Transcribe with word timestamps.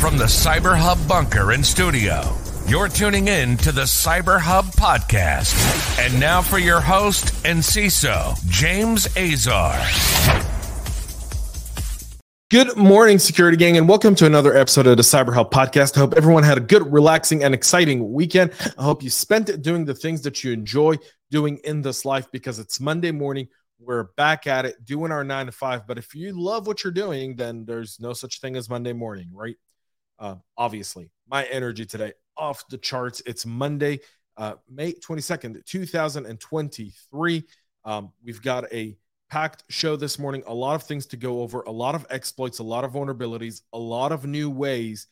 from 0.00 0.16
the 0.16 0.24
Cyber 0.24 0.78
Hub 0.78 1.08
bunker 1.08 1.50
and 1.50 1.66
studio. 1.66 2.22
You're 2.68 2.86
tuning 2.86 3.26
in 3.26 3.56
to 3.56 3.72
the 3.72 3.82
Cyber 3.82 4.38
Hub 4.38 4.66
podcast. 4.66 5.56
And 5.98 6.20
now 6.20 6.40
for 6.40 6.60
your 6.60 6.80
host 6.80 7.44
and 7.44 7.58
CISO, 7.58 8.38
James 8.48 9.08
Azar. 9.16 9.76
Good 12.48 12.76
morning, 12.76 13.18
security 13.18 13.56
gang, 13.56 13.76
and 13.76 13.88
welcome 13.88 14.14
to 14.14 14.26
another 14.26 14.56
episode 14.56 14.86
of 14.86 14.96
the 14.96 15.02
Cyber 15.02 15.34
Hub 15.34 15.50
podcast. 15.50 15.96
I 15.96 16.00
hope 16.00 16.14
everyone 16.14 16.44
had 16.44 16.58
a 16.58 16.60
good, 16.60 16.92
relaxing, 16.92 17.42
and 17.42 17.52
exciting 17.52 18.12
weekend. 18.12 18.52
I 18.78 18.84
hope 18.84 19.02
you 19.02 19.10
spent 19.10 19.48
it 19.48 19.62
doing 19.62 19.84
the 19.84 19.96
things 19.96 20.22
that 20.22 20.44
you 20.44 20.52
enjoy 20.52 20.94
doing 21.32 21.58
in 21.64 21.82
this 21.82 22.04
life 22.04 22.30
because 22.30 22.60
it's 22.60 22.78
Monday 22.78 23.10
morning. 23.10 23.48
We're 23.80 24.04
back 24.16 24.46
at 24.46 24.64
it 24.64 24.84
doing 24.84 25.10
our 25.10 25.24
nine 25.24 25.46
to 25.46 25.52
five. 25.52 25.88
But 25.88 25.98
if 25.98 26.14
you 26.14 26.40
love 26.40 26.68
what 26.68 26.84
you're 26.84 26.92
doing, 26.92 27.34
then 27.34 27.64
there's 27.64 27.98
no 27.98 28.12
such 28.12 28.40
thing 28.40 28.54
as 28.54 28.70
Monday 28.70 28.92
morning, 28.92 29.30
right? 29.32 29.56
Uh, 30.18 30.36
obviously, 30.56 31.10
my 31.28 31.44
energy 31.44 31.86
today 31.86 32.12
off 32.36 32.66
the 32.68 32.78
charts. 32.78 33.22
It's 33.26 33.46
Monday, 33.46 34.00
uh, 34.36 34.54
May 34.68 34.92
22nd, 34.92 35.64
2023. 35.64 37.44
Um, 37.84 38.12
we've 38.24 38.42
got 38.42 38.72
a 38.72 38.96
packed 39.30 39.64
show 39.68 39.96
this 39.96 40.18
morning, 40.18 40.42
a 40.46 40.54
lot 40.54 40.74
of 40.74 40.82
things 40.84 41.06
to 41.06 41.16
go 41.16 41.42
over, 41.42 41.62
a 41.62 41.70
lot 41.70 41.94
of 41.94 42.06
exploits, 42.10 42.58
a 42.58 42.62
lot 42.62 42.84
of 42.84 42.92
vulnerabilities, 42.92 43.62
a 43.72 43.78
lot 43.78 44.12
of 44.12 44.24
new 44.24 44.50
ways 44.50 45.06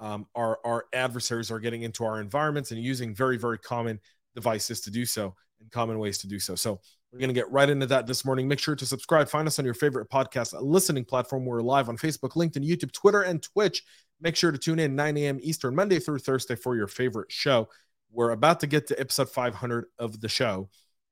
um, 0.00 0.26
our, 0.34 0.58
our 0.64 0.86
adversaries 0.92 1.50
are 1.50 1.60
getting 1.60 1.82
into 1.82 2.04
our 2.04 2.20
environments 2.20 2.70
and 2.70 2.82
using 2.82 3.14
very, 3.14 3.36
very 3.36 3.58
common 3.58 4.00
devices 4.34 4.80
to 4.82 4.90
do 4.90 5.04
so 5.04 5.34
and 5.60 5.70
common 5.70 5.98
ways 5.98 6.18
to 6.18 6.26
do 6.26 6.38
so. 6.38 6.54
So, 6.54 6.80
we're 7.12 7.18
going 7.18 7.28
to 7.28 7.34
get 7.34 7.50
right 7.50 7.68
into 7.68 7.86
that 7.86 8.06
this 8.06 8.24
morning. 8.24 8.46
Make 8.46 8.60
sure 8.60 8.76
to 8.76 8.86
subscribe. 8.86 9.28
Find 9.28 9.48
us 9.48 9.58
on 9.58 9.64
your 9.64 9.74
favorite 9.74 10.08
podcast 10.08 10.54
listening 10.60 11.04
platform. 11.04 11.44
We're 11.44 11.60
live 11.60 11.88
on 11.88 11.96
Facebook, 11.96 12.30
LinkedIn, 12.30 12.64
YouTube, 12.66 12.92
Twitter, 12.92 13.22
and 13.22 13.42
Twitch. 13.42 13.82
Make 14.20 14.36
sure 14.36 14.52
to 14.52 14.58
tune 14.58 14.78
in 14.78 14.94
9 14.94 15.16
a.m. 15.16 15.38
Eastern, 15.42 15.74
Monday 15.74 15.98
through 15.98 16.18
Thursday 16.18 16.54
for 16.54 16.76
your 16.76 16.86
favorite 16.86 17.32
show. 17.32 17.68
We're 18.12 18.30
about 18.30 18.60
to 18.60 18.66
get 18.66 18.86
to 18.88 19.00
episode 19.00 19.28
500 19.28 19.86
of 19.98 20.20
the 20.20 20.28
show. 20.28 20.68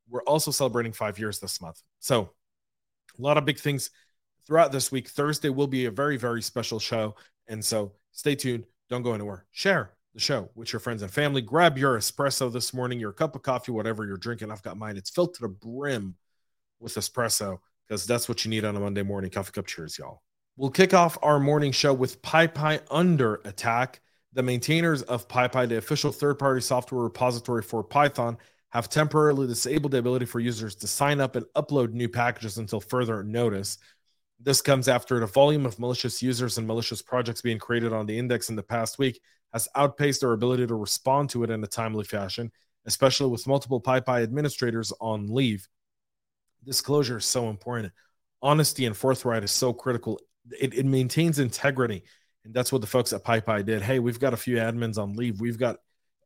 We're 0.08 0.22
also 0.22 0.50
celebrating 0.50 0.92
five 0.92 1.18
years 1.18 1.40
this 1.40 1.60
month. 1.60 1.82
So, 1.98 2.30
a 3.18 3.22
lot 3.22 3.36
of 3.36 3.44
big 3.44 3.58
things 3.58 3.90
throughout 4.46 4.70
this 4.70 4.92
week. 4.92 5.08
Thursday 5.08 5.48
will 5.48 5.66
be 5.66 5.86
a 5.86 5.90
very, 5.90 6.16
very 6.16 6.42
special 6.42 6.78
show. 6.78 7.16
And 7.48 7.64
so, 7.64 7.92
stay 8.12 8.36
tuned. 8.36 8.64
Don't 8.88 9.02
go 9.02 9.14
anywhere. 9.14 9.46
Share 9.50 9.97
the 10.14 10.20
show 10.20 10.50
with 10.54 10.72
your 10.72 10.80
friends 10.80 11.02
and 11.02 11.10
family. 11.10 11.40
Grab 11.40 11.78
your 11.78 11.98
espresso 11.98 12.52
this 12.52 12.72
morning, 12.72 12.98
your 12.98 13.12
cup 13.12 13.34
of 13.34 13.42
coffee, 13.42 13.72
whatever 13.72 14.06
you're 14.06 14.16
drinking. 14.16 14.50
I've 14.50 14.62
got 14.62 14.76
mine. 14.76 14.96
It's 14.96 15.10
filled 15.10 15.34
to 15.34 15.42
the 15.42 15.48
brim 15.48 16.16
with 16.80 16.94
espresso 16.94 17.58
because 17.86 18.06
that's 18.06 18.28
what 18.28 18.44
you 18.44 18.50
need 18.50 18.64
on 18.64 18.76
a 18.76 18.80
Monday 18.80 19.02
morning. 19.02 19.30
Coffee 19.30 19.52
cup 19.52 19.66
cheers, 19.66 19.98
y'all. 19.98 20.22
We'll 20.56 20.70
kick 20.70 20.92
off 20.92 21.16
our 21.22 21.38
morning 21.38 21.72
show 21.72 21.94
with 21.94 22.20
PyPI 22.22 22.80
under 22.90 23.36
attack. 23.44 24.00
The 24.32 24.42
maintainers 24.42 25.02
of 25.02 25.28
PyPI, 25.28 25.68
the 25.68 25.78
official 25.78 26.12
third 26.12 26.38
party 26.38 26.60
software 26.60 27.02
repository 27.02 27.62
for 27.62 27.82
Python, 27.82 28.38
have 28.70 28.88
temporarily 28.88 29.46
disabled 29.46 29.92
the 29.92 29.98
ability 29.98 30.26
for 30.26 30.40
users 30.40 30.74
to 30.76 30.86
sign 30.86 31.20
up 31.20 31.36
and 31.36 31.46
upload 31.56 31.92
new 31.92 32.08
packages 32.08 32.58
until 32.58 32.80
further 32.80 33.22
notice. 33.22 33.78
This 34.40 34.60
comes 34.60 34.88
after 34.88 35.18
the 35.20 35.26
volume 35.26 35.64
of 35.64 35.78
malicious 35.78 36.22
users 36.22 36.58
and 36.58 36.66
malicious 36.66 37.02
projects 37.02 37.40
being 37.40 37.58
created 37.58 37.92
on 37.92 38.06
the 38.06 38.18
index 38.18 38.50
in 38.50 38.56
the 38.56 38.62
past 38.62 38.98
week 38.98 39.20
has 39.52 39.68
outpaced 39.74 40.24
our 40.24 40.32
ability 40.32 40.66
to 40.66 40.74
respond 40.74 41.30
to 41.30 41.44
it 41.44 41.50
in 41.50 41.62
a 41.64 41.66
timely 41.66 42.04
fashion, 42.04 42.50
especially 42.86 43.30
with 43.30 43.46
multiple 43.46 43.80
PyPI 43.80 44.22
administrators 44.22 44.92
on 45.00 45.26
leave. 45.26 45.68
Disclosure 46.64 47.18
is 47.18 47.26
so 47.26 47.48
important. 47.48 47.92
Honesty 48.42 48.86
and 48.86 48.96
forthright 48.96 49.44
is 49.44 49.50
so 49.50 49.72
critical 49.72 50.20
it, 50.52 50.74
it 50.74 50.86
maintains 50.86 51.38
integrity. 51.38 52.04
And 52.44 52.54
that's 52.54 52.72
what 52.72 52.80
the 52.80 52.86
folks 52.86 53.12
at 53.12 53.24
PyPI 53.24 53.64
did. 53.64 53.82
Hey, 53.82 53.98
we've 53.98 54.20
got 54.20 54.34
a 54.34 54.38
few 54.38 54.56
admins 54.56 54.98
on 54.98 55.14
leave. 55.14 55.40
We've 55.40 55.58
got 55.58 55.76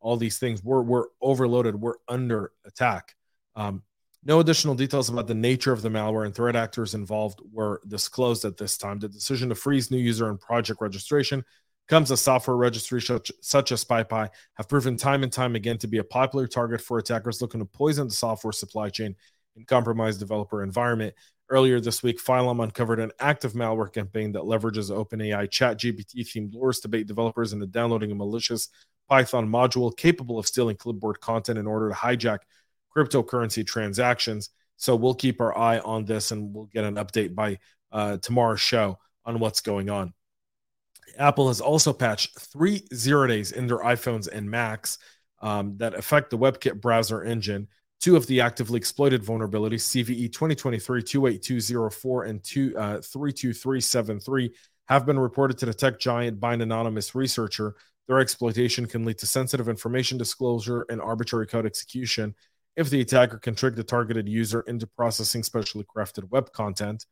all 0.00 0.16
these 0.16 0.38
things. 0.38 0.62
We're, 0.62 0.82
we're 0.82 1.06
overloaded. 1.20 1.80
We're 1.80 1.96
under 2.08 2.52
attack. 2.64 3.14
Um, 3.56 3.82
no 4.24 4.38
additional 4.38 4.74
details 4.74 5.08
about 5.08 5.26
the 5.26 5.34
nature 5.34 5.72
of 5.72 5.82
the 5.82 5.88
malware 5.88 6.26
and 6.26 6.34
threat 6.34 6.54
actors 6.54 6.94
involved 6.94 7.40
were 7.52 7.80
disclosed 7.88 8.44
at 8.44 8.56
this 8.56 8.76
time. 8.76 8.98
The 9.00 9.08
decision 9.08 9.48
to 9.48 9.54
freeze 9.54 9.90
new 9.90 9.98
user 9.98 10.28
and 10.28 10.38
project 10.38 10.80
registration 10.80 11.44
comes 11.92 12.10
as 12.10 12.22
software 12.22 12.56
registries 12.56 13.04
such, 13.04 13.30
such 13.42 13.70
as 13.70 13.84
PyPI 13.84 14.30
have 14.54 14.66
proven 14.66 14.96
time 14.96 15.22
and 15.24 15.30
time 15.30 15.54
again 15.54 15.76
to 15.76 15.86
be 15.86 15.98
a 15.98 16.04
popular 16.04 16.46
target 16.46 16.80
for 16.80 16.96
attackers 16.96 17.42
looking 17.42 17.60
to 17.60 17.66
poison 17.66 18.08
the 18.08 18.14
software 18.14 18.50
supply 18.50 18.88
chain 18.88 19.14
and 19.56 19.66
compromise 19.66 20.16
developer 20.16 20.62
environment. 20.62 21.12
Earlier 21.50 21.80
this 21.80 22.02
week, 22.02 22.18
Phylum 22.18 22.64
uncovered 22.64 22.98
an 22.98 23.12
active 23.20 23.52
malware 23.52 23.92
campaign 23.92 24.32
that 24.32 24.44
leverages 24.44 24.90
OpenAI 24.90 25.50
ChatGPT 25.50 26.20
themed 26.20 26.54
lures 26.54 26.80
to 26.80 26.88
bait 26.88 27.06
developers 27.06 27.52
into 27.52 27.66
downloading 27.66 28.10
a 28.10 28.14
malicious 28.14 28.70
Python 29.10 29.46
module 29.46 29.94
capable 29.94 30.38
of 30.38 30.46
stealing 30.46 30.76
clipboard 30.76 31.20
content 31.20 31.58
in 31.58 31.66
order 31.66 31.90
to 31.90 31.94
hijack 31.94 32.38
cryptocurrency 32.96 33.66
transactions. 33.66 34.48
So 34.78 34.96
we'll 34.96 35.12
keep 35.12 35.42
our 35.42 35.54
eye 35.54 35.80
on 35.80 36.06
this 36.06 36.30
and 36.30 36.54
we'll 36.54 36.70
get 36.72 36.84
an 36.84 36.94
update 36.94 37.34
by 37.34 37.58
uh, 37.92 38.16
tomorrow's 38.16 38.62
show 38.62 38.98
on 39.26 39.40
what's 39.40 39.60
going 39.60 39.90
on. 39.90 40.14
Apple 41.18 41.48
has 41.48 41.60
also 41.60 41.92
patched 41.92 42.38
three 42.38 42.82
zero 42.94 43.26
days 43.26 43.52
in 43.52 43.66
their 43.66 43.78
iPhones 43.78 44.28
and 44.28 44.50
Macs 44.50 44.98
um, 45.40 45.76
that 45.78 45.94
affect 45.94 46.30
the 46.30 46.38
WebKit 46.38 46.80
browser 46.80 47.24
engine. 47.24 47.68
Two 48.00 48.16
of 48.16 48.26
the 48.26 48.40
actively 48.40 48.78
exploited 48.78 49.22
vulnerabilities, 49.22 49.82
CVE 49.82 50.32
2023 50.32 51.02
28204 51.02 52.24
and 52.24 52.42
2, 52.42 52.76
uh, 52.76 53.00
32373, 53.00 54.52
have 54.88 55.06
been 55.06 55.18
reported 55.18 55.58
to 55.58 55.66
the 55.66 55.74
tech 55.74 55.98
giant 55.98 56.40
by 56.40 56.54
an 56.54 56.60
anonymous 56.60 57.14
researcher. 57.14 57.76
Their 58.08 58.18
exploitation 58.18 58.86
can 58.86 59.04
lead 59.04 59.18
to 59.18 59.26
sensitive 59.26 59.68
information 59.68 60.18
disclosure 60.18 60.84
and 60.88 61.00
arbitrary 61.00 61.46
code 61.46 61.66
execution 61.66 62.34
if 62.76 62.90
the 62.90 63.00
attacker 63.00 63.38
can 63.38 63.54
trick 63.54 63.76
the 63.76 63.84
targeted 63.84 64.28
user 64.28 64.62
into 64.62 64.86
processing 64.86 65.42
specially 65.42 65.84
crafted 65.84 66.28
web 66.30 66.52
content. 66.52 67.06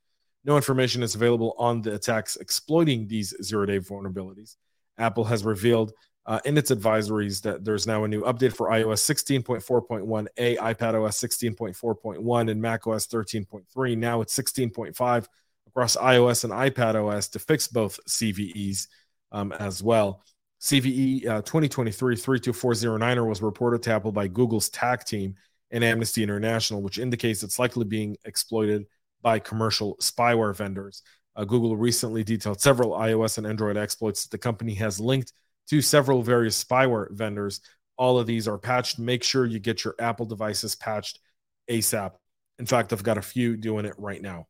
No 0.45 0.57
information 0.57 1.03
is 1.03 1.15
available 1.15 1.55
on 1.59 1.83
the 1.83 1.95
attacks 1.95 2.37
exploiting 2.37 3.07
these 3.07 3.35
zero 3.43 3.67
day 3.67 3.79
vulnerabilities. 3.79 4.57
Apple 4.99 5.25
has 5.25 5.45
revealed 5.45 5.93
uh, 6.27 6.41
in 6.45 6.57
its 6.57 6.71
advisories 6.71 7.43
that 7.43 7.65
there's 7.65 7.87
now 7.87 8.05
a 8.05 8.09
new 8.09 8.23
update 8.23 8.55
for 8.55 8.69
iOS 8.69 9.03
16.4.1a, 9.03 10.59
iPadOS 10.59 11.55
16.4.1, 11.57 12.51
and 12.51 12.61
macOS 12.61 13.07
13.3. 13.07 13.97
Now 13.97 14.21
it's 14.21 14.37
16.5 14.37 15.27
across 15.67 15.97
iOS 15.97 16.45
and 16.45 16.53
iPadOS 16.53 17.33
to 17.33 17.39
fix 17.39 17.67
both 17.67 17.99
CVEs 18.09 18.89
um, 19.33 19.53
as 19.53 19.83
well. 19.83 20.23
CVE 20.61 21.27
uh, 21.27 21.43
2023 21.43 22.17
32409 22.17 23.27
was 23.27 23.41
reported 23.41 23.83
to 23.83 23.93
Apple 23.93 24.13
by 24.13 24.29
Google's 24.29 24.69
TAG 24.69 25.05
team 25.05 25.35
and 25.71 25.83
Amnesty 25.83 26.23
International, 26.23 26.83
which 26.83 26.99
indicates 26.99 27.43
it's 27.43 27.59
likely 27.59 27.85
being 27.85 28.17
exploited 28.25 28.87
by 29.23 29.39
commercial 29.39 29.97
spyware 30.01 30.55
vendors. 30.55 31.03
Uh, 31.37 31.45
Google 31.45 31.77
recently 31.77 32.25
detailed 32.25 32.61
several 32.61 32.91
iOS 32.91 33.39
and 33.39 33.47
Android 33.47 33.77
exploits 33.77 34.25
that 34.25 34.31
the 34.31 34.39
company 34.39 34.75
has 34.75 35.01
linked 35.01 35.33
to 35.69 35.81
several 35.81 36.23
various 36.23 36.63
spyware 36.63 37.11
vendors. 37.13 37.61
All 37.97 38.19
of 38.19 38.27
these 38.27 38.49
are 38.49 38.59
patched. 38.59 38.99
Make 38.99 39.23
sure 39.23 39.47
you 39.47 39.59
get 39.59 39.85
your 39.85 39.95
Apple 39.99 40.27
devices 40.27 40.75
patched 40.75 41.21
ASAP. 41.71 42.13
In 42.59 42.67
fact, 42.67 42.93
I've 42.93 43.03
got 43.03 43.19
a 43.19 43.23
few 43.23 43.57
doing 43.57 43.87
it 43.87 43.95
right 43.99 44.21
now. 44.21 44.47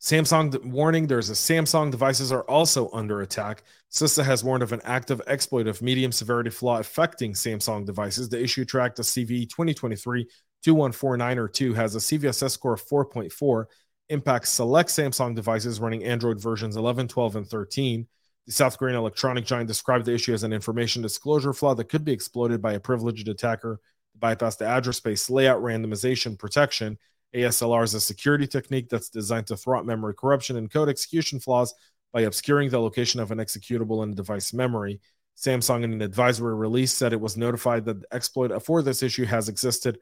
Samsung 0.00 0.62
warning 0.66 1.06
there's 1.06 1.30
a 1.30 1.34
Samsung 1.34 1.90
devices 1.90 2.30
are 2.30 2.42
also 2.42 2.90
under 2.92 3.22
attack. 3.22 3.62
CISA 3.90 4.22
has 4.22 4.44
warned 4.44 4.62
of 4.62 4.72
an 4.72 4.82
active 4.84 5.22
exploit 5.26 5.66
of 5.66 5.80
medium 5.80 6.12
severity 6.12 6.50
flaw 6.50 6.78
affecting 6.78 7.32
Samsung 7.32 7.86
devices. 7.86 8.28
The 8.28 8.42
issue 8.42 8.66
tracked 8.66 8.98
a 8.98 9.02
CVE 9.02 9.48
2023 9.48 10.28
2149 10.64 11.38
or 11.38 11.48
2 11.48 11.74
has 11.74 11.94
a 11.94 11.98
CVSS 11.98 12.50
score 12.50 12.72
of 12.72 12.82
4.4, 12.82 13.66
impacts 14.08 14.50
select 14.50 14.88
Samsung 14.88 15.34
devices 15.34 15.78
running 15.78 16.04
Android 16.04 16.40
versions 16.40 16.76
11, 16.76 17.08
12, 17.08 17.36
and 17.36 17.46
13. 17.46 18.06
The 18.46 18.52
South 18.52 18.78
Korean 18.78 18.96
electronic 18.96 19.44
giant 19.44 19.68
described 19.68 20.06
the 20.06 20.14
issue 20.14 20.32
as 20.32 20.42
an 20.42 20.52
information 20.52 21.02
disclosure 21.02 21.52
flaw 21.52 21.74
that 21.74 21.88
could 21.88 22.04
be 22.04 22.12
exploited 22.12 22.62
by 22.62 22.72
a 22.72 22.80
privileged 22.80 23.28
attacker 23.28 23.80
to 24.12 24.18
bypass 24.18 24.56
the 24.56 24.66
address 24.66 24.96
space 24.96 25.28
layout 25.28 25.62
randomization 25.62 26.38
protection. 26.38 26.98
ASLR 27.34 27.84
is 27.84 27.94
a 27.94 28.00
security 28.00 28.46
technique 28.46 28.88
that's 28.88 29.08
designed 29.10 29.46
to 29.48 29.56
thwart 29.56 29.84
memory 29.84 30.14
corruption 30.14 30.56
and 30.56 30.70
code 30.70 30.88
execution 30.88 31.40
flaws 31.40 31.74
by 32.12 32.22
obscuring 32.22 32.70
the 32.70 32.78
location 32.78 33.20
of 33.20 33.30
an 33.32 33.38
executable 33.38 34.02
in 34.02 34.14
device 34.14 34.54
memory. 34.54 35.00
Samsung, 35.36 35.82
in 35.82 35.92
an 35.92 36.02
advisory 36.02 36.54
release, 36.54 36.92
said 36.92 37.12
it 37.12 37.20
was 37.20 37.36
notified 37.36 37.84
that 37.86 38.00
the 38.00 38.14
exploit 38.14 38.56
for 38.62 38.82
this 38.82 39.02
issue 39.02 39.24
has 39.24 39.48
existed 39.48 39.98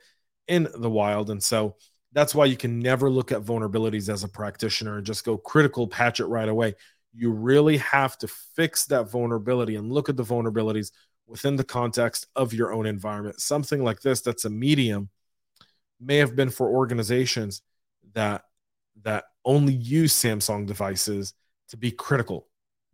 in 0.49 0.69
the 0.75 0.91
wild. 0.91 1.31
And 1.31 1.43
so 1.43 1.77
that's 2.13 2.35
why 2.35 2.45
you 2.45 2.57
can 2.57 2.79
never 2.79 3.09
look 3.09 3.33
at 3.33 3.43
vulnerabilities 3.43 4.13
as 4.13 4.25
a 4.25 4.29
practitioner 4.29 4.99
and 4.99 5.07
just 5.07 5.25
go 5.25 5.37
critical, 5.39 5.87
patch 5.87 6.21
it 6.21 6.27
right 6.27 6.49
away 6.49 6.75
you 7.13 7.31
really 7.31 7.77
have 7.79 8.17
to 8.19 8.29
fix 8.29 8.87
that 8.87 9.11
vulnerability 9.11 9.77
and 9.77 9.93
look 9.93 10.09
at 10.09 10.17
the 10.17 10.23
vulnerabilities 10.23 10.93
within 11.27 11.57
the 11.57 11.65
context 11.65 12.27
of 12.35 12.55
your 12.55 12.73
own 12.73 12.87
environment. 12.87 13.41
Something 13.41 13.85
like 13.85 14.01
this 14.01 14.23
that's 14.23 14.45
a 14.45 14.51
medium 14.51 15.11
may 16.01 16.17
have 16.17 16.35
been 16.35 16.51
for 16.51 16.69
organizations 16.69 17.63
that 18.15 18.45
that 19.03 19.25
only 19.45 19.73
use 19.73 20.13
Samsung 20.13 20.67
devices 20.67 21.35
to 21.69 21.77
be 21.77 21.91
critical 21.91 22.49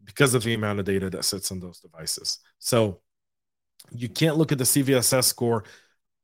because 0.04 0.34
of 0.34 0.42
the 0.42 0.54
amount 0.54 0.78
of 0.78 0.84
data 0.84 1.10
that 1.10 1.24
sits 1.24 1.50
on 1.50 1.60
those 1.60 1.80
devices. 1.80 2.38
So 2.58 3.00
you 3.92 4.08
can't 4.08 4.36
look 4.36 4.52
at 4.52 4.58
the 4.58 4.64
CVSS 4.64 5.24
score 5.24 5.64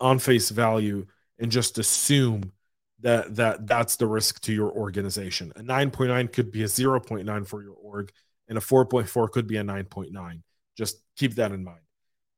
on 0.01 0.19
face 0.19 0.51
value 0.51 1.07
and 1.39 1.51
just 1.51 1.79
assume 1.79 2.53
that 3.01 3.37
that 3.37 3.67
that's 3.67 3.97
the 3.97 4.07
risk 4.07 4.41
to 4.43 4.53
your 4.53 4.71
organization. 4.71 5.53
A 5.57 5.61
9.9 5.61 6.33
could 6.33 6.51
be 6.51 6.63
a 6.63 6.67
0.9 6.67 7.47
for 7.47 7.63
your 7.63 7.75
org 7.75 8.13
and 8.49 8.59
a 8.59 8.61
4.4 8.61 9.31
could 9.31 9.47
be 9.47 9.57
a 9.57 9.63
9.9. 9.63 10.43
Just 10.77 10.99
keep 11.17 11.35
that 11.37 11.53
in 11.53 11.65
mind. 11.65 11.81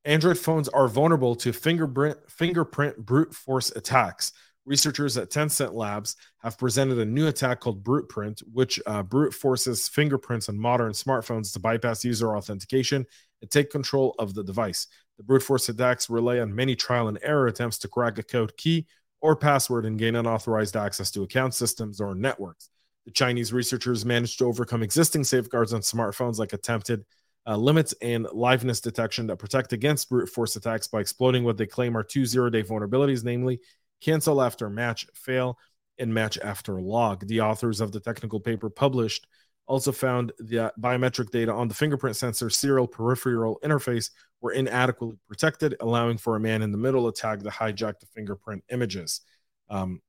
Android 0.04 0.38
phones 0.38 0.68
are 0.68 0.88
vulnerable 0.88 1.34
to 1.36 1.52
fingerprint 1.52 2.18
fingerprint 2.28 2.96
brute 2.98 3.34
force 3.34 3.70
attacks. 3.74 4.32
Researchers 4.64 5.16
at 5.16 5.30
Tencent 5.30 5.74
Labs 5.74 6.16
have 6.38 6.58
presented 6.58 6.98
a 6.98 7.04
new 7.04 7.28
attack 7.28 7.60
called 7.60 7.84
Bruteprint, 7.84 8.40
which 8.52 8.80
uh, 8.86 9.02
brute 9.04 9.32
forces 9.32 9.88
fingerprints 9.88 10.48
on 10.48 10.58
modern 10.58 10.92
smartphones 10.92 11.52
to 11.52 11.60
bypass 11.60 12.04
user 12.04 12.36
authentication 12.36 13.06
and 13.40 13.50
take 13.50 13.70
control 13.70 14.16
of 14.18 14.34
the 14.34 14.42
device. 14.42 14.88
The 15.18 15.24
brute 15.24 15.42
force 15.42 15.68
attacks 15.68 16.10
rely 16.10 16.40
on 16.40 16.54
many 16.54 16.76
trial 16.76 17.08
and 17.08 17.18
error 17.22 17.46
attempts 17.46 17.78
to 17.78 17.88
crack 17.88 18.18
a 18.18 18.22
code 18.22 18.56
key 18.56 18.86
or 19.20 19.34
password 19.34 19.86
and 19.86 19.98
gain 19.98 20.14
unauthorized 20.14 20.76
access 20.76 21.10
to 21.12 21.22
account 21.22 21.54
systems 21.54 22.00
or 22.00 22.14
networks. 22.14 22.70
The 23.06 23.12
Chinese 23.12 23.52
researchers 23.52 24.04
managed 24.04 24.38
to 24.38 24.46
overcome 24.46 24.82
existing 24.82 25.24
safeguards 25.24 25.72
on 25.72 25.80
smartphones 25.80 26.38
like 26.38 26.52
attempted 26.52 27.04
uh, 27.46 27.56
limits 27.56 27.94
and 28.02 28.26
liveness 28.26 28.82
detection 28.82 29.28
that 29.28 29.36
protect 29.36 29.72
against 29.72 30.10
brute 30.10 30.28
force 30.28 30.56
attacks 30.56 30.88
by 30.88 31.00
exploiting 31.00 31.44
what 31.44 31.56
they 31.56 31.66
claim 31.66 31.96
are 31.96 32.02
two 32.02 32.26
zero 32.26 32.50
day 32.50 32.62
vulnerabilities, 32.62 33.24
namely 33.24 33.60
cancel 34.00 34.42
after 34.42 34.68
match, 34.68 35.06
fail, 35.14 35.56
and 35.98 36.12
match 36.12 36.38
after 36.42 36.80
lock. 36.80 37.20
The 37.20 37.40
authors 37.40 37.80
of 37.80 37.92
the 37.92 38.00
technical 38.00 38.40
paper 38.40 38.68
published 38.68 39.26
also 39.66 39.92
found 39.92 40.32
the 40.38 40.72
biometric 40.80 41.30
data 41.30 41.52
on 41.52 41.68
the 41.68 41.74
fingerprint 41.74 42.16
sensor 42.16 42.50
serial 42.50 42.86
peripheral 42.86 43.58
interface 43.64 44.10
were 44.40 44.52
inadequately 44.52 45.16
protected, 45.26 45.76
allowing 45.80 46.18
for 46.18 46.36
a 46.36 46.40
man 46.40 46.62
in 46.62 46.72
the 46.72 46.78
middle 46.78 47.08
attack 47.08 47.40
to 47.40 47.48
hijack 47.48 47.98
the 48.00 48.06
fingerprint 48.06 48.62
images. 48.70 49.22
Um, 49.68 50.00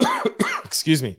excuse 0.64 1.02
me. 1.02 1.18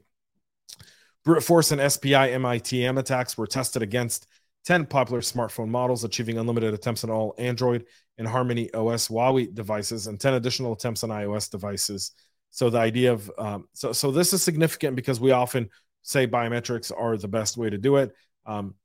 Brute 1.23 1.43
force 1.43 1.71
and 1.71 1.91
SPI 1.91 2.09
MITM 2.11 2.99
attacks 2.99 3.37
were 3.37 3.47
tested 3.47 3.81
against 3.81 4.27
10 4.65 4.85
popular 4.87 5.21
smartphone 5.21 5.69
models, 5.69 6.03
achieving 6.03 6.37
unlimited 6.37 6.73
attempts 6.73 7.03
on 7.03 7.09
all 7.09 7.33
Android 7.37 7.85
and 8.17 8.27
Harmony 8.27 8.71
OS 8.73 9.07
Huawei 9.07 9.53
devices, 9.53 10.07
and 10.07 10.19
10 10.19 10.35
additional 10.35 10.73
attempts 10.73 11.03
on 11.03 11.09
iOS 11.09 11.49
devices. 11.49 12.11
So 12.51 12.69
the 12.69 12.79
idea 12.79 13.11
of 13.11 13.29
um, 13.37 13.67
so 13.73 13.91
so 13.91 14.11
this 14.11 14.33
is 14.33 14.41
significant 14.41 14.95
because 14.95 15.19
we 15.19 15.31
often 15.31 15.69
say 16.05 16.27
biometrics 16.27 16.91
are 16.95 17.17
the 17.17 17.27
best 17.27 17.57
way 17.57 17.69
to 17.69 17.77
do 17.77 17.97
it. 17.97 18.15
Um, 18.45 18.75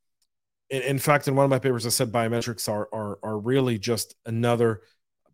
in, 0.70 0.82
in, 0.82 0.98
fact, 0.98 1.28
in 1.28 1.36
one 1.36 1.44
of 1.44 1.50
my 1.50 1.58
papers, 1.58 1.84
I 1.84 1.90
said 1.90 2.10
biometrics 2.10 2.68
are, 2.68 2.88
are 2.92 3.18
are 3.22 3.38
really 3.38 3.78
just 3.78 4.16
another 4.24 4.80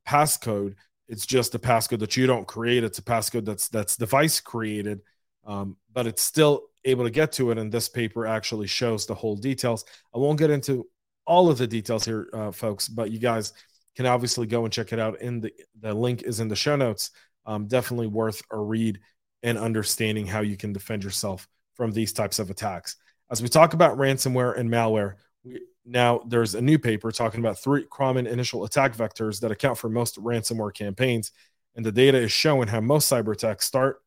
passcode. 0.06 0.74
It's 1.08 1.24
just 1.24 1.54
a 1.54 1.58
passcode 1.58 2.00
that 2.00 2.16
you 2.16 2.26
don't 2.26 2.46
create. 2.46 2.82
It's 2.82 2.98
a 2.98 3.02
passcode 3.02 3.44
that's 3.44 3.68
that's 3.68 3.96
device 3.96 4.40
created, 4.40 5.00
um, 5.46 5.76
but 5.92 6.06
it's 6.06 6.22
still 6.22 6.64
able 6.84 7.04
to 7.04 7.10
get 7.10 7.32
to 7.32 7.52
it. 7.52 7.58
And 7.58 7.70
this 7.70 7.88
paper 7.88 8.26
actually 8.26 8.66
shows 8.66 9.06
the 9.06 9.14
whole 9.14 9.36
details. 9.36 9.84
I 10.14 10.18
won't 10.18 10.38
get 10.38 10.50
into 10.50 10.88
all 11.24 11.48
of 11.50 11.58
the 11.58 11.66
details 11.66 12.04
here, 12.04 12.28
uh, 12.32 12.50
folks, 12.50 12.88
but 12.88 13.10
you 13.10 13.18
guys 13.18 13.52
can 13.94 14.06
obviously 14.06 14.46
go 14.46 14.64
and 14.64 14.72
check 14.72 14.92
it 14.92 14.98
out. 14.98 15.20
In 15.20 15.40
the 15.40 15.52
the 15.80 15.94
link 15.94 16.22
is 16.24 16.40
in 16.40 16.48
the 16.48 16.56
show 16.56 16.74
notes. 16.74 17.12
Um, 17.44 17.68
definitely 17.68 18.08
worth 18.08 18.42
a 18.50 18.58
read 18.58 18.98
and 19.44 19.56
understanding 19.56 20.26
how 20.26 20.40
you 20.40 20.56
can 20.56 20.72
defend 20.72 21.04
yourself 21.04 21.46
from 21.76 21.92
these 21.92 22.12
types 22.12 22.38
of 22.38 22.50
attacks. 22.50 22.96
As 23.30 23.42
we 23.42 23.48
talk 23.48 23.74
about 23.74 23.98
ransomware 23.98 24.58
and 24.58 24.70
malware, 24.70 25.14
we, 25.44 25.60
now 25.84 26.22
there's 26.26 26.54
a 26.54 26.60
new 26.60 26.78
paper 26.78 27.12
talking 27.12 27.40
about 27.40 27.58
three 27.58 27.84
common 27.90 28.26
initial 28.26 28.64
attack 28.64 28.96
vectors 28.96 29.40
that 29.40 29.52
account 29.52 29.78
for 29.78 29.88
most 29.88 30.16
ransomware 30.16 30.74
campaigns. 30.74 31.32
And 31.74 31.84
the 31.84 31.92
data 31.92 32.18
is 32.18 32.32
showing 32.32 32.68
how 32.68 32.80
most 32.80 33.10
cyber 33.10 33.34
attacks 33.34 33.66
start. 33.66 34.00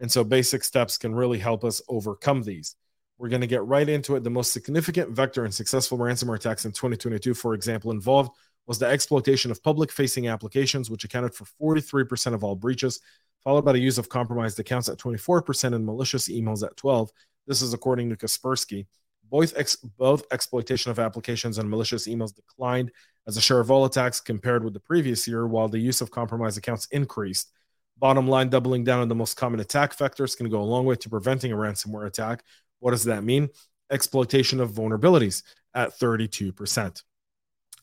And 0.00 0.10
so 0.10 0.24
basic 0.24 0.64
steps 0.64 0.98
can 0.98 1.14
really 1.14 1.38
help 1.38 1.64
us 1.64 1.80
overcome 1.88 2.42
these. 2.42 2.74
We're 3.18 3.28
going 3.28 3.42
to 3.42 3.46
get 3.46 3.64
right 3.64 3.88
into 3.88 4.16
it. 4.16 4.24
The 4.24 4.30
most 4.30 4.52
significant 4.52 5.10
vector 5.10 5.44
in 5.44 5.52
successful 5.52 5.98
ransomware 5.98 6.36
attacks 6.36 6.64
in 6.64 6.72
2022, 6.72 7.34
for 7.34 7.54
example, 7.54 7.90
involved 7.90 8.32
was 8.66 8.78
the 8.78 8.86
exploitation 8.86 9.50
of 9.50 9.62
public 9.62 9.90
facing 9.90 10.28
applications, 10.28 10.90
which 10.90 11.04
accounted 11.04 11.34
for 11.34 11.46
43% 11.60 12.34
of 12.34 12.44
all 12.44 12.54
breaches, 12.54 13.00
followed 13.42 13.64
by 13.64 13.72
the 13.72 13.80
use 13.80 13.98
of 13.98 14.08
compromised 14.08 14.60
accounts 14.60 14.88
at 14.88 14.98
24% 14.98 15.74
and 15.74 15.84
malicious 15.84 16.28
emails 16.28 16.64
at 16.64 16.76
12. 16.76 17.10
This 17.46 17.62
is 17.62 17.72
according 17.72 18.10
to 18.10 18.16
Kaspersky. 18.16 18.86
Both, 19.30 19.54
ex- 19.56 19.76
both 19.76 20.24
exploitation 20.32 20.90
of 20.90 20.98
applications 20.98 21.58
and 21.58 21.68
malicious 21.70 22.08
emails 22.08 22.34
declined 22.34 22.90
as 23.26 23.36
a 23.36 23.40
share 23.40 23.60
of 23.60 23.70
all 23.70 23.84
attacks 23.84 24.20
compared 24.20 24.64
with 24.64 24.74
the 24.74 24.80
previous 24.80 25.26
year, 25.26 25.46
while 25.46 25.68
the 25.68 25.78
use 25.78 26.00
of 26.00 26.10
compromised 26.10 26.58
accounts 26.58 26.86
increased. 26.90 27.52
Bottom 27.98 28.26
line, 28.26 28.48
doubling 28.48 28.82
down 28.82 29.00
on 29.00 29.08
the 29.08 29.14
most 29.14 29.36
common 29.36 29.60
attack 29.60 29.96
vectors 29.96 30.36
can 30.36 30.48
go 30.48 30.60
a 30.60 30.64
long 30.64 30.84
way 30.84 30.96
to 30.96 31.08
preventing 31.08 31.52
a 31.52 31.56
ransomware 31.56 32.06
attack. 32.06 32.42
What 32.78 32.92
does 32.92 33.04
that 33.04 33.24
mean? 33.24 33.50
Exploitation 33.90 34.58
of 34.60 34.72
vulnerabilities 34.72 35.42
at 35.74 35.98
32%. 35.98 37.02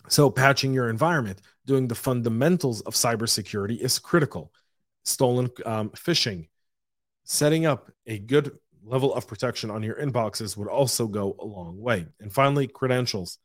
So, 0.09 0.29
patching 0.29 0.73
your 0.73 0.89
environment, 0.89 1.41
doing 1.65 1.87
the 1.87 1.95
fundamentals 1.95 2.81
of 2.81 2.93
cybersecurity 2.93 3.79
is 3.79 3.99
critical 3.99 4.51
stolen 5.07 5.49
um, 5.65 5.89
phishing. 5.91 6.47
Setting 7.23 7.65
up 7.65 7.91
a 8.05 8.19
good 8.19 8.57
level 8.85 9.13
of 9.13 9.27
protection 9.27 9.69
on 9.69 9.83
your 9.83 9.95
inboxes 9.95 10.55
would 10.55 10.67
also 10.67 11.07
go 11.07 11.35
a 11.39 11.45
long 11.45 11.79
way. 11.79 12.05
And 12.19 12.31
finally, 12.31 12.67
credentials. 12.67 13.37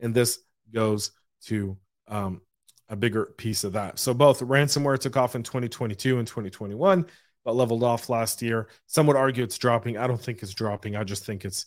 And 0.00 0.14
this 0.14 0.40
goes 0.72 1.12
to 1.46 1.76
um, 2.08 2.40
a 2.88 2.96
bigger 2.96 3.26
piece 3.36 3.64
of 3.64 3.72
that. 3.72 3.98
So 3.98 4.14
both 4.14 4.40
ransomware 4.40 4.98
took 4.98 5.16
off 5.16 5.34
in 5.34 5.42
2022 5.42 6.18
and 6.18 6.26
2021, 6.26 7.06
but 7.44 7.54
leveled 7.54 7.84
off 7.84 8.08
last 8.08 8.42
year. 8.42 8.68
Some 8.86 9.06
would 9.06 9.16
argue 9.16 9.44
it's 9.44 9.58
dropping. 9.58 9.98
I 9.98 10.06
don't 10.06 10.20
think 10.20 10.42
it's 10.42 10.54
dropping. 10.54 10.96
I 10.96 11.04
just 11.04 11.24
think 11.24 11.44
it's 11.44 11.66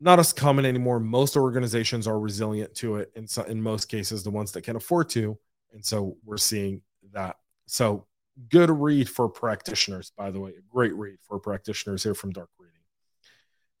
not 0.00 0.18
as 0.18 0.32
common 0.32 0.66
anymore. 0.66 1.00
Most 1.00 1.36
organizations 1.36 2.06
are 2.06 2.18
resilient 2.18 2.74
to 2.76 2.96
it. 2.96 3.10
In, 3.14 3.26
so, 3.26 3.42
in 3.44 3.62
most 3.62 3.86
cases, 3.86 4.22
the 4.22 4.30
ones 4.30 4.52
that 4.52 4.62
can 4.62 4.76
afford 4.76 5.08
to. 5.10 5.38
And 5.72 5.84
so 5.84 6.16
we're 6.24 6.36
seeing 6.36 6.82
that. 7.12 7.36
So 7.66 8.06
good 8.48 8.70
read 8.70 9.08
for 9.08 9.28
practitioners, 9.28 10.12
by 10.16 10.30
the 10.30 10.40
way. 10.40 10.50
A 10.50 10.62
great 10.72 10.94
read 10.94 11.18
for 11.22 11.38
practitioners 11.38 12.02
here 12.02 12.14
from 12.14 12.32
Dark 12.32 12.50
Reading. 12.58 12.72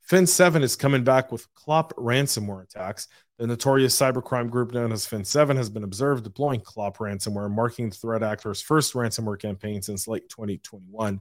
Fin7 0.08 0.62
is 0.62 0.76
coming 0.76 1.02
back 1.02 1.32
with 1.32 1.52
Clop 1.54 1.92
ransomware 1.96 2.62
attacks. 2.62 3.08
The 3.38 3.46
notorious 3.46 3.98
cybercrime 3.98 4.50
group 4.50 4.72
known 4.72 4.92
as 4.92 5.06
Fin7 5.06 5.56
has 5.56 5.68
been 5.68 5.82
observed 5.82 6.22
deploying 6.22 6.60
Clop 6.60 6.98
ransomware, 6.98 7.50
marking 7.50 7.90
the 7.90 7.96
threat 7.96 8.22
actor's 8.22 8.62
first 8.62 8.94
ransomware 8.94 9.38
campaign 9.38 9.82
since 9.82 10.06
late 10.06 10.28
2021. 10.28 11.20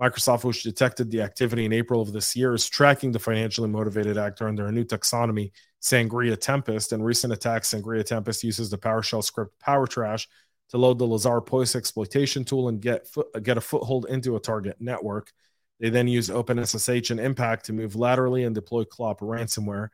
Microsoft, 0.00 0.44
which 0.44 0.62
detected 0.62 1.10
the 1.10 1.22
activity 1.22 1.64
in 1.64 1.72
April 1.72 2.00
of 2.00 2.12
this 2.12 2.34
year, 2.34 2.54
is 2.54 2.68
tracking 2.68 3.12
the 3.12 3.18
financially 3.18 3.68
motivated 3.68 4.18
actor 4.18 4.48
under 4.48 4.66
a 4.66 4.72
new 4.72 4.84
taxonomy, 4.84 5.52
Sangria 5.80 6.38
Tempest. 6.38 6.92
And 6.92 7.04
recent 7.04 7.32
attacks, 7.32 7.72
Sangria 7.72 8.04
Tempest 8.04 8.42
uses 8.42 8.70
the 8.70 8.78
PowerShell 8.78 9.22
script 9.22 9.54
PowerTrash 9.64 10.26
to 10.70 10.78
load 10.78 10.98
the 10.98 11.06
Lazar 11.06 11.40
post 11.40 11.76
exploitation 11.76 12.44
tool 12.44 12.68
and 12.68 12.80
get 12.80 13.06
foot, 13.06 13.26
get 13.42 13.56
a 13.56 13.60
foothold 13.60 14.06
into 14.06 14.34
a 14.34 14.40
target 14.40 14.76
network. 14.80 15.30
They 15.78 15.90
then 15.90 16.08
use 16.08 16.28
OpenSSH 16.28 17.10
and 17.10 17.20
Impacket 17.20 17.66
to 17.66 17.72
move 17.72 17.94
laterally 17.94 18.44
and 18.44 18.54
deploy 18.54 18.84
Clop 18.84 19.20
ransomware. 19.20 19.88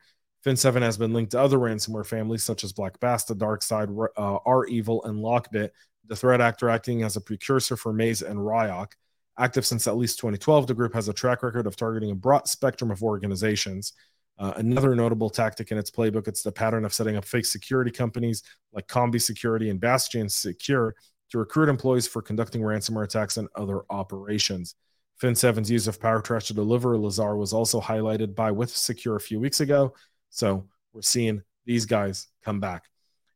Fin7 0.45 0.81
has 0.81 0.97
been 0.97 1.13
linked 1.13 1.31
to 1.31 1.39
other 1.39 1.57
ransomware 1.57 2.05
families 2.05 2.43
such 2.43 2.63
as 2.63 2.73
Black 2.73 2.99
Basta, 2.99 3.35
DarkSide, 3.35 4.07
uh, 4.17 4.39
REvil, 4.45 5.03
and 5.03 5.19
Lockbit. 5.19 5.69
The 6.07 6.15
threat 6.15 6.41
actor 6.41 6.69
acting 6.69 7.03
as 7.03 7.15
a 7.15 7.21
precursor 7.21 7.77
for 7.77 7.93
Maze 7.93 8.23
and 8.23 8.39
Ryuk. 8.39 8.93
Active 9.41 9.65
since 9.65 9.87
at 9.87 9.97
least 9.97 10.19
2012, 10.19 10.67
the 10.67 10.75
group 10.75 10.93
has 10.93 11.09
a 11.09 11.13
track 11.13 11.41
record 11.41 11.65
of 11.65 11.75
targeting 11.75 12.11
a 12.11 12.15
broad 12.15 12.47
spectrum 12.47 12.91
of 12.91 13.01
organizations. 13.01 13.93
Uh, 14.37 14.53
another 14.57 14.93
notable 14.93 15.31
tactic 15.31 15.71
in 15.71 15.79
its 15.79 15.89
playbook, 15.89 16.27
it's 16.27 16.43
the 16.43 16.51
pattern 16.51 16.85
of 16.85 16.93
setting 16.93 17.17
up 17.17 17.25
fake 17.25 17.45
security 17.45 17.89
companies 17.89 18.43
like 18.71 18.87
Combi 18.87 19.19
Security 19.19 19.71
and 19.71 19.79
Bastion 19.79 20.29
Secure 20.29 20.95
to 21.31 21.39
recruit 21.39 21.69
employees 21.69 22.07
for 22.07 22.21
conducting 22.21 22.61
ransomware 22.61 23.03
attacks 23.03 23.37
and 23.37 23.47
other 23.55 23.81
operations. 23.89 24.75
Fin7's 25.19 25.71
use 25.71 25.87
of 25.87 25.99
PowerTrash 25.99 26.45
to 26.47 26.53
deliver 26.53 26.95
Lazar 26.95 27.35
was 27.35 27.51
also 27.51 27.81
highlighted 27.81 28.35
by 28.35 28.51
WithSecure 28.51 29.15
a 29.15 29.19
few 29.19 29.39
weeks 29.39 29.59
ago. 29.59 29.95
So 30.29 30.67
we're 30.93 31.01
seeing 31.01 31.41
these 31.65 31.85
guys 31.85 32.27
come 32.43 32.59
back. 32.59 32.90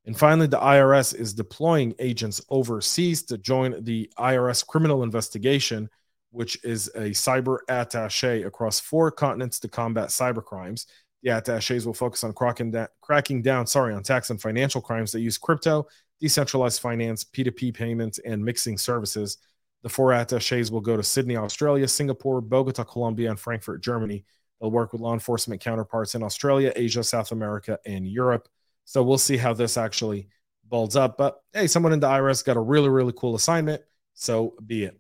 And 0.06 0.18
finally, 0.18 0.48
the 0.48 0.60
IRS 0.60 1.16
is 1.16 1.34
deploying 1.34 1.96
agents 2.00 2.42
overseas 2.50 3.24
to 3.24 3.38
join 3.38 3.84
the 3.84 4.12
IRS 4.20 4.66
criminal 4.66 5.04
investigation 5.04 5.90
which 6.36 6.62
is 6.66 6.90
a 6.96 7.12
cyber 7.12 7.60
attache 7.70 8.44
across 8.44 8.82
four 8.82 9.10
continents 9.10 9.58
to 9.58 9.70
combat 9.70 10.10
cyber 10.10 10.44
crimes. 10.44 10.86
The 11.24 11.30
attaches 11.30 11.86
will 11.86 11.94
focus 11.94 12.26
on 12.26 12.34
cracking, 12.34 12.72
da- 12.72 12.88
cracking 13.00 13.42
down, 13.42 13.66
sorry, 13.68 13.94
on 13.94 14.04
tax 14.04 14.30
and 14.30 14.42
financial 14.42 14.82
crimes 14.82 15.14
that 15.14 15.22
use 15.22 15.38
crypto, 15.38 15.88
decentralized 16.20 16.82
finance, 16.82 17.24
P2P 17.24 17.74
payments, 17.74 18.20
and 18.20 18.44
mixing 18.44 18.78
services. 18.78 19.38
The 19.84 19.90
four 19.90 20.12
attaches 20.12 20.72
will 20.72 20.82
go 20.82 20.98
to 20.98 21.04
Sydney, 21.04 21.38
Australia, 21.38 21.88
Singapore, 21.88 22.42
Bogota, 22.42 22.84
Colombia, 22.84 23.30
and 23.30 23.40
Frankfurt, 23.40 23.82
Germany 23.82 24.26
They'll 24.60 24.72
work 24.72 24.94
with 24.94 25.02
law 25.02 25.14
enforcement 25.14 25.62
counterparts 25.62 26.16
in 26.16 26.24
Australia, 26.24 26.72
Asia, 26.76 27.04
South 27.04 27.32
America, 27.32 27.78
and 27.86 28.08
Europe. 28.08 28.48
So 28.86 29.04
we'll 29.04 29.18
see 29.18 29.38
how 29.38 29.54
this 29.54 29.78
actually 29.78 30.30
builds 30.70 30.96
up. 30.96 31.18
But 31.18 31.38
hey, 31.54 31.68
someone 31.68 31.94
in 31.94 32.00
the 32.00 32.08
IRS 32.08 32.46
got 32.46 32.58
a 32.58 32.62
really, 32.62 32.90
really 32.90 33.14
cool 33.16 33.36
assignment. 33.36 33.82
So 34.14 34.54
be 34.66 34.86
it. 34.86 35.00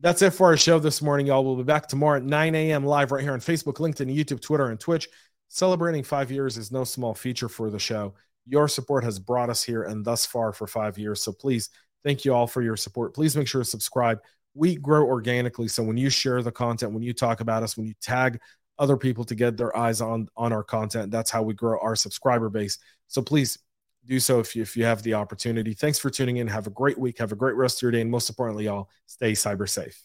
That's 0.00 0.22
it 0.22 0.30
for 0.30 0.46
our 0.46 0.56
show 0.56 0.78
this 0.78 1.02
morning, 1.02 1.26
y'all. 1.26 1.44
We'll 1.44 1.56
be 1.56 1.62
back 1.62 1.86
tomorrow 1.86 2.16
at 2.16 2.24
9 2.24 2.54
a.m. 2.54 2.84
live 2.84 3.12
right 3.12 3.22
here 3.22 3.32
on 3.32 3.40
Facebook, 3.40 3.74
LinkedIn, 3.74 4.14
YouTube, 4.14 4.40
Twitter, 4.40 4.70
and 4.70 4.80
Twitch. 4.80 5.08
Celebrating 5.48 6.02
five 6.02 6.30
years 6.30 6.56
is 6.56 6.72
no 6.72 6.82
small 6.82 7.14
feature 7.14 7.48
for 7.48 7.70
the 7.70 7.78
show. 7.78 8.14
Your 8.46 8.68
support 8.68 9.04
has 9.04 9.18
brought 9.18 9.50
us 9.50 9.62
here 9.62 9.82
and 9.82 10.04
thus 10.04 10.24
far 10.24 10.52
for 10.52 10.66
five 10.66 10.98
years. 10.98 11.20
So 11.20 11.32
please, 11.32 11.68
thank 12.04 12.24
you 12.24 12.32
all 12.32 12.46
for 12.46 12.62
your 12.62 12.76
support. 12.76 13.14
Please 13.14 13.36
make 13.36 13.46
sure 13.46 13.60
to 13.60 13.68
subscribe. 13.68 14.18
We 14.54 14.76
grow 14.76 15.06
organically. 15.06 15.68
So 15.68 15.82
when 15.82 15.96
you 15.96 16.10
share 16.10 16.42
the 16.42 16.52
content, 16.52 16.92
when 16.92 17.02
you 17.02 17.12
talk 17.12 17.40
about 17.40 17.62
us, 17.62 17.76
when 17.76 17.86
you 17.86 17.94
tag 18.00 18.40
other 18.78 18.96
people 18.96 19.24
to 19.24 19.34
get 19.34 19.56
their 19.56 19.76
eyes 19.76 20.00
on 20.00 20.28
on 20.36 20.52
our 20.52 20.62
content, 20.62 21.10
that's 21.10 21.30
how 21.30 21.42
we 21.42 21.54
grow 21.54 21.78
our 21.80 21.96
subscriber 21.96 22.48
base. 22.48 22.78
So 23.08 23.22
please 23.22 23.58
do 24.06 24.18
so 24.18 24.40
if 24.40 24.56
you 24.56 24.62
if 24.62 24.76
you 24.76 24.84
have 24.84 25.02
the 25.02 25.14
opportunity. 25.14 25.74
Thanks 25.74 25.98
for 25.98 26.10
tuning 26.10 26.38
in. 26.38 26.48
Have 26.48 26.66
a 26.66 26.70
great 26.70 26.98
week. 26.98 27.18
Have 27.18 27.32
a 27.32 27.36
great 27.36 27.54
rest 27.54 27.78
of 27.78 27.82
your 27.82 27.92
day, 27.92 28.00
and 28.00 28.10
most 28.10 28.28
importantly, 28.28 28.64
y'all 28.64 28.88
stay 29.06 29.32
cyber 29.32 29.68
safe. 29.68 30.02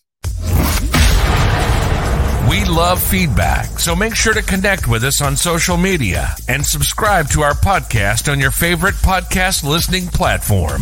We 2.49 2.63
love 2.63 3.03
feedback, 3.03 3.65
so 3.77 3.93
make 3.93 4.15
sure 4.15 4.33
to 4.33 4.41
connect 4.41 4.87
with 4.87 5.03
us 5.03 5.21
on 5.21 5.35
social 5.35 5.75
media 5.75 6.29
and 6.47 6.65
subscribe 6.65 7.29
to 7.31 7.41
our 7.41 7.53
podcast 7.53 8.31
on 8.31 8.39
your 8.39 8.51
favorite 8.51 8.95
podcast 8.95 9.63
listening 9.67 10.07
platform. 10.07 10.81